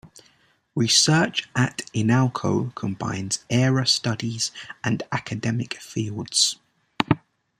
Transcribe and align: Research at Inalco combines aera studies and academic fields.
Research 0.73 1.47
at 1.55 1.83
Inalco 1.93 2.73
combines 2.73 3.45
aera 3.51 3.85
studies 3.85 4.51
and 4.83 5.03
academic 5.11 5.75
fields. 5.77 6.57